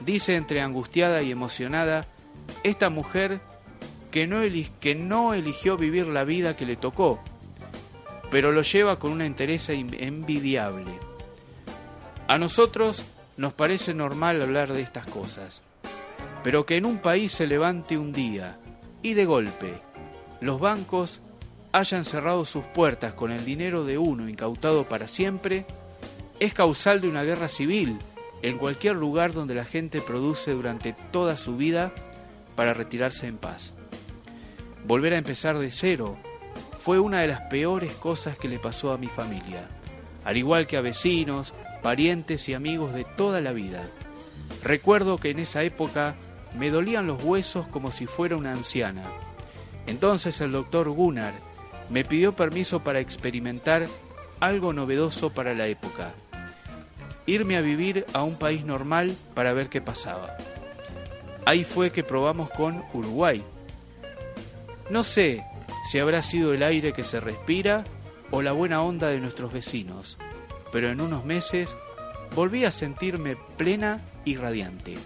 [0.00, 2.06] Dice entre angustiada y emocionada,
[2.62, 3.40] esta mujer
[4.10, 4.40] que no,
[4.80, 7.22] que no eligió vivir la vida que le tocó,
[8.30, 10.98] pero lo lleva con una entereza envidiable.
[12.26, 13.04] A nosotros
[13.36, 15.62] nos parece normal hablar de estas cosas,
[16.44, 18.58] pero que en un país se levante un día
[19.02, 19.80] y de golpe
[20.40, 21.20] los bancos
[21.72, 25.66] hayan cerrado sus puertas con el dinero de uno incautado para siempre,
[26.40, 27.98] es causal de una guerra civil
[28.42, 31.92] en cualquier lugar donde la gente produce durante toda su vida
[32.54, 33.74] para retirarse en paz.
[34.86, 36.16] Volver a empezar de cero
[36.88, 39.68] fue una de las peores cosas que le pasó a mi familia,
[40.24, 43.90] al igual que a vecinos, parientes y amigos de toda la vida.
[44.64, 46.14] Recuerdo que en esa época
[46.58, 49.02] me dolían los huesos como si fuera una anciana.
[49.86, 51.34] Entonces el doctor Gunnar
[51.90, 53.86] me pidió permiso para experimentar
[54.40, 56.14] algo novedoso para la época.
[57.26, 60.38] Irme a vivir a un país normal para ver qué pasaba.
[61.44, 63.44] Ahí fue que probamos con Uruguay.
[64.88, 65.44] No sé
[65.88, 67.82] si habrá sido el aire que se respira
[68.30, 70.18] o la buena onda de nuestros vecinos,
[70.70, 71.74] pero en unos meses
[72.34, 74.98] volví a sentirme plena y radiante.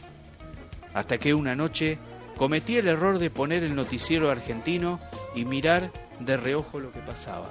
[0.93, 1.99] Hasta que una noche
[2.37, 4.99] cometí el error de poner el noticiero argentino
[5.37, 7.51] y mirar de reojo lo que pasaba.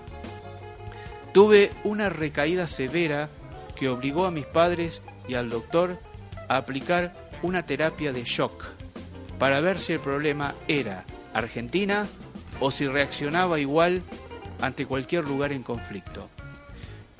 [1.34, 3.30] Tuve una recaída severa
[3.78, 6.00] que obligó a mis padres y al doctor
[6.50, 7.14] a aplicar
[7.44, 8.66] una terapia de shock
[9.40, 12.08] para ver si el problema era Argentina
[12.62, 14.02] o si reaccionaba igual
[14.62, 16.30] ante cualquier lugar en conflicto.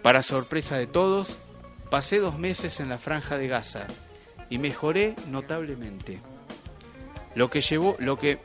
[0.02, 1.38] Para sorpresa de todos,
[1.92, 3.86] Pasé dos meses en la franja de Gaza
[4.50, 6.22] y mejoré notablemente.
[7.36, 8.40] Lo que llevó, lo que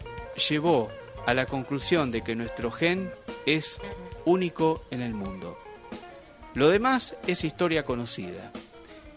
[0.48, 0.88] llevó
[1.26, 3.08] a la conclusión de que nuestro gen
[3.46, 3.78] es
[4.24, 5.56] único en el mundo.
[6.54, 8.50] Lo demás es historia conocida.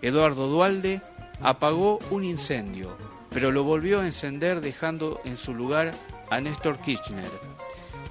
[0.04, 1.02] Eduardo Dualde
[1.42, 2.96] apagó un incendio,
[3.32, 5.92] pero lo volvió a encender dejando en su lugar
[6.30, 7.32] a Néstor Kirchner,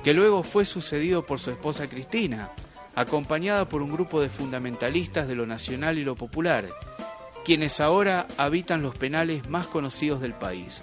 [0.08, 2.48] que luego fue sucedido por su esposa Cristina,
[2.94, 6.66] acompañada por un grupo de fundamentalistas de lo nacional y lo popular,
[7.44, 10.82] quienes ahora habitan los penales más conocidos del país.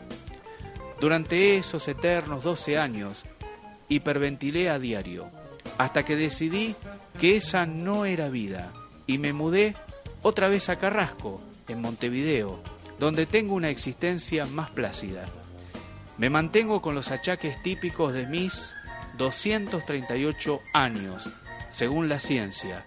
[1.01, 3.26] Durante esos eternos 12 años,
[3.89, 5.32] hiperventilé a diario,
[5.80, 6.76] hasta que decidí
[7.19, 8.73] que esa no era vida
[9.07, 9.73] y me mudé
[10.21, 12.59] otra vez a Carrasco, en Montevideo,
[12.99, 15.26] donde tengo una existencia más plácida.
[16.19, 18.74] Me mantengo con los achaques típicos de mis
[19.18, 21.30] 238 años,
[21.70, 22.86] según la ciencia,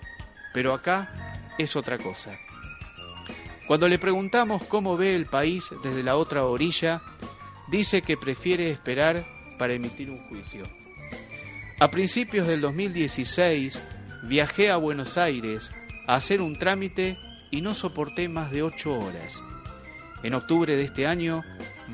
[0.53, 2.39] pero acá es otra cosa.
[3.67, 7.03] Cuando le preguntamos cómo ve el país desde la otra orilla,
[7.69, 9.27] dice que prefiere esperar
[9.59, 10.63] para emitir un juicio.
[11.79, 13.79] A principios del 2016
[14.23, 15.71] viajé a Buenos Aires
[16.07, 17.19] a hacer un trámite
[17.51, 19.43] y no soporté más de ocho horas.
[20.23, 21.45] En octubre de este año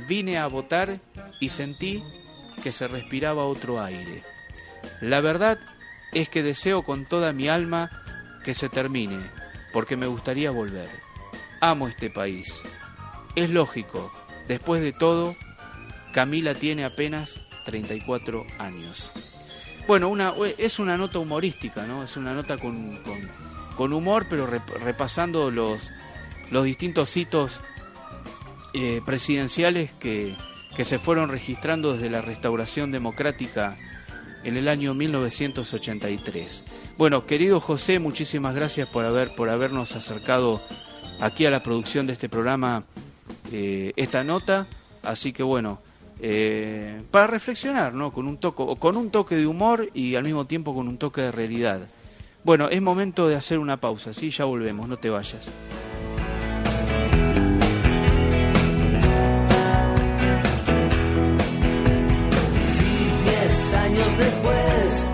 [0.08, 1.00] vine a votar
[1.40, 2.02] y sentí
[2.64, 4.22] que se respiraba otro aire.
[5.02, 5.58] La verdad
[6.12, 7.90] es que deseo con toda mi alma
[8.42, 9.20] que se termine,
[9.74, 10.88] porque me gustaría volver.
[11.60, 12.62] Amo este país.
[13.36, 14.10] Es lógico,
[14.48, 15.36] después de todo,
[16.14, 19.12] Camila tiene apenas 34 años.
[19.86, 22.02] Bueno, una, es una nota humorística, ¿no?
[22.02, 22.98] Es una nota con,
[23.76, 25.90] con, humor, pero repasando los,
[26.50, 27.60] los distintos hitos
[28.72, 30.34] eh, presidenciales que,
[30.76, 33.76] que se fueron registrando desde la restauración democrática
[34.44, 36.64] en el año 1983.
[36.98, 40.60] Bueno, querido José, muchísimas gracias por, haber, por habernos acercado
[41.20, 42.84] aquí a la producción de este programa
[43.52, 44.66] eh, esta nota.
[45.02, 45.80] Así que bueno,
[46.20, 48.12] eh, para reflexionar, ¿no?
[48.12, 51.22] Con un, toque, con un toque de humor y al mismo tiempo con un toque
[51.22, 51.88] de realidad.
[52.44, 54.30] Bueno, es momento de hacer una pausa, ¿sí?
[54.30, 55.48] Ya volvemos, no te vayas.
[64.18, 65.13] Después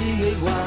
[0.00, 0.59] todo sigue igual,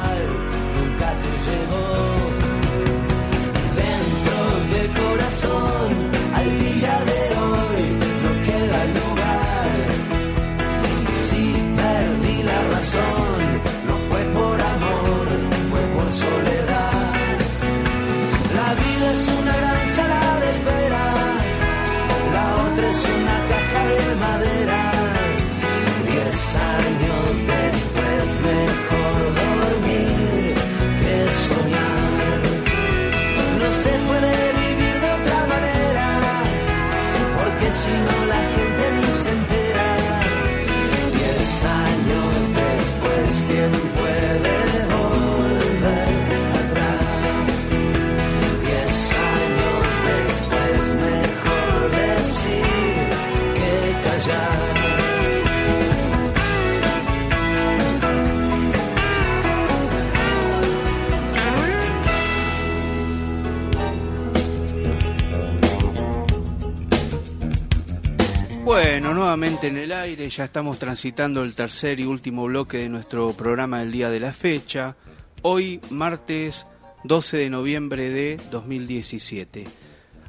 [69.44, 73.92] en el aire, ya estamos transitando el tercer y último bloque de nuestro programa del
[73.92, 74.96] día de la fecha.
[75.42, 76.64] Hoy, martes
[77.02, 79.66] 12 de noviembre de 2017.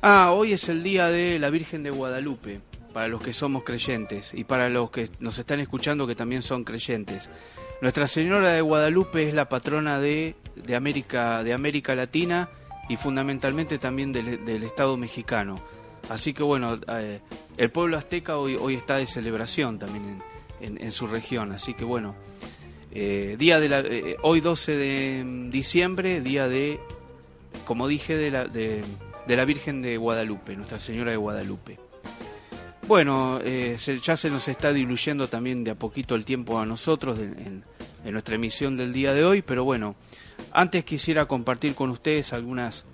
[0.02, 2.60] Ah, hoy es el día de la Virgen de Guadalupe,
[2.92, 6.66] para los que somos creyentes y para los que nos están escuchando que también son
[6.66, 7.30] creyentes.
[7.82, 12.50] Nuestra Señora de Guadalupe es la patrona de, de América, de América Latina
[12.90, 15.56] y fundamentalmente también del Estado mexicano.
[16.10, 17.20] Así que bueno, eh,
[17.58, 20.22] el pueblo azteca hoy, hoy está de celebración también
[20.62, 21.52] en, en, su región.
[21.52, 22.16] Así que bueno,
[22.92, 26.80] eh, día de la, eh, hoy 12 de diciembre, día de,
[27.66, 28.84] como dije, de la, de,
[29.28, 31.80] la Virgen de Guadalupe, Nuestra Señora de Guadalupe.
[32.88, 37.18] Bueno, se, ya se nos está diluyendo también de a poquito el tiempo a nosotros
[37.18, 37.64] en,
[38.06, 39.96] en nuestra emisión del día de hoy, pero bueno,
[40.52, 42.86] antes quisiera compartir con ustedes algunas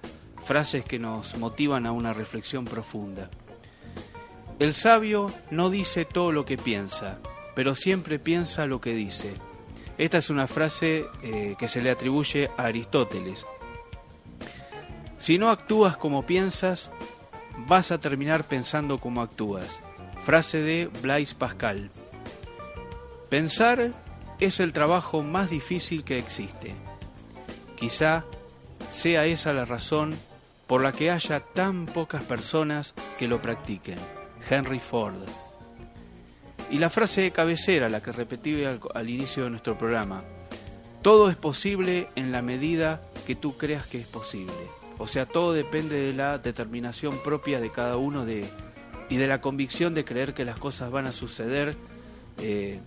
[0.45, 3.29] frases que nos motivan a una reflexión profunda.
[4.59, 7.19] El sabio no dice todo lo que piensa,
[7.55, 9.33] pero siempre piensa lo que dice.
[9.97, 13.45] Esta es una frase eh, que se le atribuye a Aristóteles.
[15.17, 16.91] Si no actúas como piensas,
[17.67, 19.79] vas a terminar pensando como actúas.
[20.25, 21.91] Frase de Blaise Pascal.
[23.29, 23.91] Pensar
[24.39, 26.73] es el trabajo más difícil que existe.
[27.75, 28.25] Quizá
[28.89, 30.13] sea esa la razón
[30.71, 33.97] por la que haya tan pocas personas que lo practiquen.
[34.49, 35.17] Henry Ford.
[36.69, 40.23] Y la frase de cabecera, la que repetí al, inicio de nuestro programa.
[41.01, 44.53] Todo es posible en la medida que tú creas que es posible.
[44.97, 48.45] O sea, todo depende de la determinación propia de cada uno de,
[49.09, 51.75] y de la convicción de creer que las cosas van a suceder
[52.37, 52.79] eh,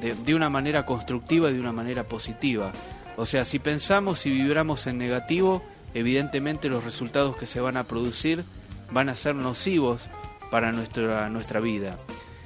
[0.00, 2.72] de, de una manera constructiva y de una manera positiva.
[3.18, 5.62] O sea, si pensamos y vibramos en negativo,
[5.94, 8.44] evidentemente los resultados que se van a producir
[8.90, 10.08] van a ser nocivos
[10.50, 11.98] para nuestra, nuestra vida.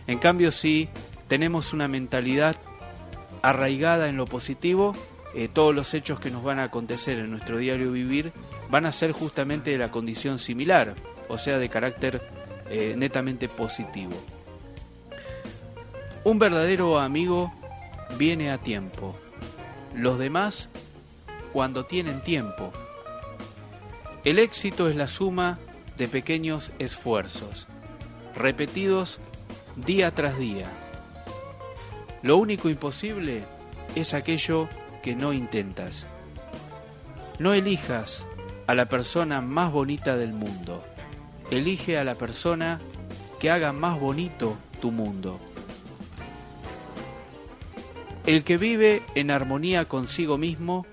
[0.07, 0.89] En cambio, si
[1.29, 2.57] tenemos una mentalidad
[3.43, 4.95] arraigada en lo positivo,
[5.35, 8.33] eh, todos los hechos que nos van a acontecer en nuestro diario vivir
[8.71, 10.95] van a ser justamente de la condición similar,
[11.29, 12.23] o sea, de carácter
[12.71, 14.15] eh, netamente positivo.
[16.25, 17.53] Un verdadero amigo
[18.19, 19.17] viene a tiempo,
[19.95, 20.69] los demás
[21.53, 22.73] cuando tienen tiempo.
[24.27, 25.57] El éxito es la suma
[25.97, 27.69] de pequeños esfuerzos,
[28.35, 29.21] repetidos
[29.77, 30.69] día tras día.
[32.25, 33.45] Lo único imposible
[33.95, 34.69] es aquello
[35.01, 36.09] que no intentas.
[37.39, 38.27] No elijas
[38.67, 40.83] a la persona más bonita del mundo.
[41.53, 42.81] Elige a la persona
[43.39, 45.39] que haga más bonito tu mundo.
[48.27, 50.85] El que vive en armonía consigo mismo,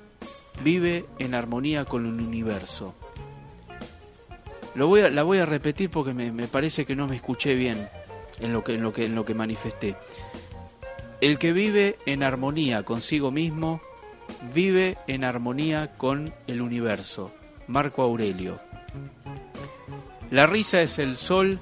[0.64, 2.94] vive en armonía con el universo.
[4.76, 7.54] Lo voy a, la voy a repetir porque me, me, parece que no me escuché
[7.54, 7.88] bien
[8.40, 9.96] en lo que, en lo que, en lo que manifesté.
[11.22, 13.82] El que vive en armonía consigo mismo,
[14.54, 17.32] vive en armonía con el universo.
[17.68, 18.60] Marco Aurelio.
[20.32, 21.60] La risa es el sol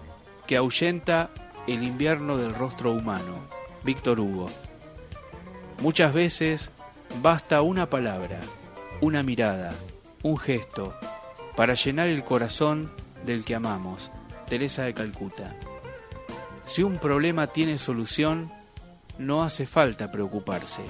[0.48, 1.30] que ahuyenta
[1.68, 3.46] el invierno del rostro humano.
[3.84, 4.48] Víctor Hugo.
[5.82, 6.70] Muchas veces
[7.22, 8.40] basta una palabra,
[9.02, 9.74] una mirada,
[10.24, 10.94] un gesto,
[11.56, 12.92] para llenar el corazón
[13.26, 14.12] del que amamos.
[14.48, 15.56] Teresa de Calcuta.
[16.66, 18.52] Si un problema tiene solución,
[19.18, 20.84] no hace falta preocuparse.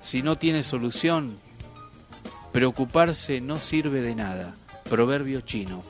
[0.00, 1.38] Si no tiene solución,
[2.52, 4.54] preocuparse no sirve de nada.
[4.88, 5.82] Proverbio chino.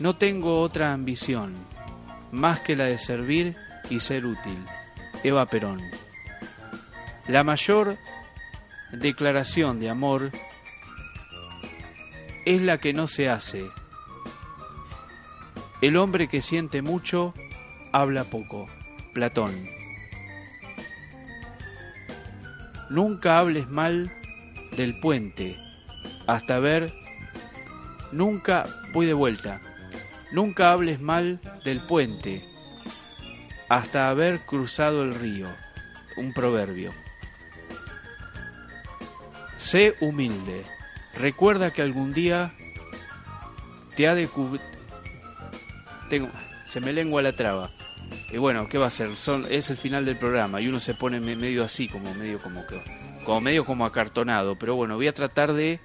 [0.00, 1.54] No tengo otra ambición
[2.32, 3.56] más que la de servir
[3.90, 4.58] y ser útil.
[5.22, 5.80] Eva Perón.
[7.28, 7.98] La mayor
[8.92, 10.32] declaración de amor
[12.44, 13.70] es la que no se hace.
[15.80, 17.34] El hombre que siente mucho
[17.92, 18.66] habla poco.
[19.12, 19.68] Platón.
[22.88, 24.10] Nunca hables mal
[24.76, 25.56] del puente
[26.26, 26.92] hasta ver.
[28.12, 29.60] Nunca voy de vuelta.
[30.32, 32.48] Nunca hables mal del puente
[33.68, 35.48] hasta haber cruzado el río.
[36.16, 36.90] Un proverbio.
[39.56, 40.71] Sé humilde.
[41.14, 42.52] Recuerda que algún día
[43.96, 44.28] te ha de
[46.08, 46.30] Tengo...
[46.66, 47.70] Se me lengua la traba.
[48.30, 49.14] Y bueno, ¿qué va a ser?
[49.16, 52.66] Son, es el final del programa y uno se pone medio así, como medio como
[52.66, 52.82] que,
[53.26, 54.56] como medio como acartonado.
[54.56, 55.80] Pero bueno, voy a tratar de,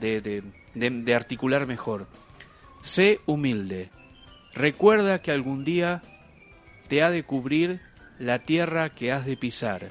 [0.00, 0.42] de,
[0.74, 2.06] de, articular mejor.
[2.80, 3.90] Sé humilde.
[4.54, 6.02] Recuerda que algún día
[6.88, 7.80] te ha de cubrir
[8.18, 9.90] la tierra que has de pisar.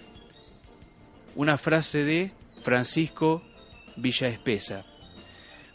[1.35, 2.31] Una frase de
[2.63, 3.43] Francisco
[4.01, 4.85] Villaespesa.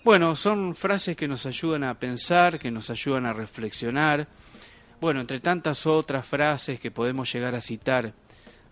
[0.05, 4.29] Bueno, son frases que nos ayudan a pensar, que nos ayudan a reflexionar.
[5.01, 8.15] bueno, entre tantas otras frases que podemos llegar a citar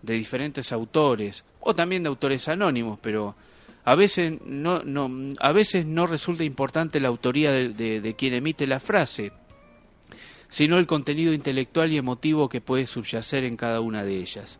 [0.01, 3.35] de diferentes autores, o también de autores anónimos, pero
[3.83, 8.79] a veces no, no, a veces no resulta importante la autoría de, quien emite la
[8.79, 9.31] frase,
[10.49, 14.59] sino el contenido intelectual y emotivo que puede subyacer en cada una de ellas.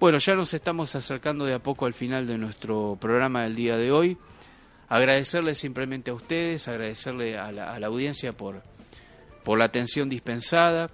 [0.00, 3.76] Bueno, ya nos estamos acercando de a poco al final de nuestro programa del día
[3.76, 4.16] de hoy.
[4.88, 8.62] Agradecerle simplemente a ustedes, agradecerle a la, a la audiencia por,
[9.44, 10.88] por la atención dispensada.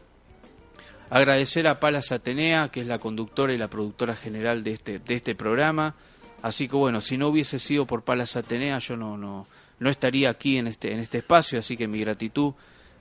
[1.09, 5.15] Agradecer a Palas Atenea, que es la conductora y la productora general de este, de
[5.15, 5.95] este programa.
[6.43, 9.47] Así que bueno, si no hubiese sido por Palas Atenea, yo no, no,
[9.79, 12.55] no estaría aquí en este, en este espacio, así que mi gratitud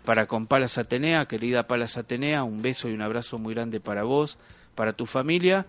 [0.06, 4.04] para con Palas Atenea, querida Palas Atenea, un beso y un abrazo muy grande para
[4.04, 4.38] vos,
[4.76, 5.66] para tu familia.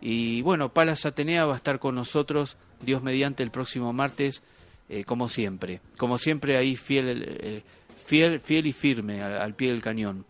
[0.00, 4.42] Y bueno, Palas Atenea va a estar con nosotros, Dios mediante, el próximo martes,
[4.88, 5.80] eh, como siempre.
[5.98, 7.62] Como siempre, ahí fiel, eh,
[8.04, 10.24] fiel, fiel y firme al, pie del cañón.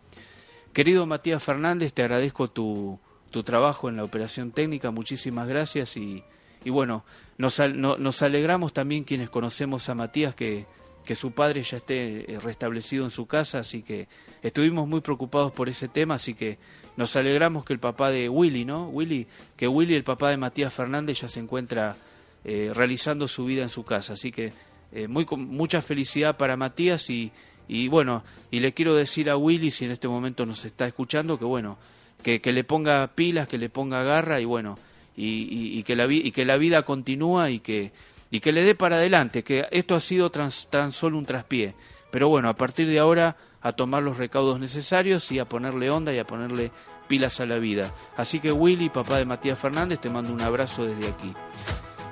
[0.73, 2.99] Querido Matías Fernández, te agradezco tu,
[3.31, 6.23] tu trabajo en la operación técnica, muchísimas gracias y,
[6.65, 7.05] y bueno,
[7.39, 10.67] nos, nos alegramos también quienes conocemos a Matías que,
[11.05, 14.09] que su padre ya esté eh, restablecido en su casa, así que
[14.43, 16.59] estuvimos muy preocupados por ese tema, así que
[17.01, 18.91] nos alegramos que el papá de Willy, ¿no?
[18.91, 19.27] Willy,
[19.57, 21.97] que Willy, el papá de Matías Fernández, ya se encuentra
[22.45, 24.53] eh, realizando su vida en su casa, así que
[24.93, 27.33] eh, muy, mucha felicidad para Matías y,
[27.69, 31.39] y bueno, y le quiero decir a Willy, si en este momento nos está escuchando,
[31.39, 31.79] que bueno,
[32.23, 34.79] que, le ponga pilas, que le ponga garra y bueno,
[35.17, 37.93] y, que, la, vida continúa y que,
[38.31, 41.73] y que le dé para adelante, que esto ha sido tan solo un traspié.
[42.11, 46.13] Pero bueno, a partir de ahora a tomar los recaudos necesarios y a ponerle onda
[46.13, 46.73] y a ponerle
[47.09, 47.93] pilas a la vida.
[48.17, 51.35] Así que Willy, papá de Matías Fernández, te mando un abrazo desde aquí.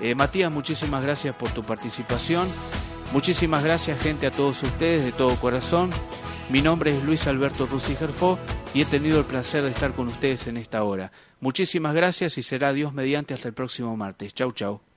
[0.01, 2.49] Eh, Matías, muchísimas gracias por tu participación.
[3.13, 5.91] Muchísimas gracias gente a todos ustedes de todo corazón.
[6.51, 8.39] Mi nombre es Luis Alberto Rusi Gerfó
[8.75, 11.13] y he tenido el placer de estar con ustedes en esta hora.
[11.41, 14.35] Muchísimas gracias y será Dios mediante hasta el próximo martes.
[14.35, 14.88] Chau, chau.